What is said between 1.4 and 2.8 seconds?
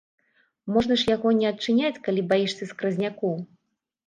не адчыняць, калі баішся